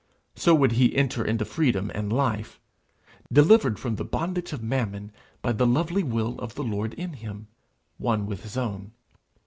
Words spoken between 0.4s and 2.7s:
would he enter into freedom and life,